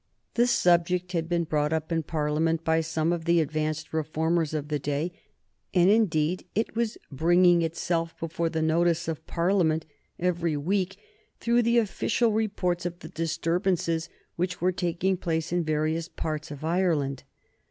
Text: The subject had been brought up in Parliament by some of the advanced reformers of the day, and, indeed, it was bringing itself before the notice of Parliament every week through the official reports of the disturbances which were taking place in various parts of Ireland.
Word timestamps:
The 0.33 0.47
subject 0.47 1.11
had 1.11 1.29
been 1.29 1.43
brought 1.43 1.71
up 1.71 1.91
in 1.91 2.01
Parliament 2.01 2.63
by 2.63 2.81
some 2.81 3.13
of 3.13 3.25
the 3.25 3.39
advanced 3.39 3.93
reformers 3.93 4.51
of 4.55 4.69
the 4.69 4.79
day, 4.79 5.11
and, 5.75 5.91
indeed, 5.91 6.43
it 6.55 6.75
was 6.75 6.97
bringing 7.11 7.61
itself 7.61 8.19
before 8.19 8.49
the 8.49 8.63
notice 8.63 9.07
of 9.07 9.23
Parliament 9.27 9.85
every 10.17 10.57
week 10.57 10.97
through 11.39 11.61
the 11.61 11.77
official 11.77 12.31
reports 12.31 12.83
of 12.83 12.97
the 13.01 13.09
disturbances 13.09 14.09
which 14.37 14.59
were 14.59 14.71
taking 14.71 15.17
place 15.17 15.53
in 15.53 15.63
various 15.63 16.07
parts 16.07 16.49
of 16.49 16.63
Ireland. 16.63 17.21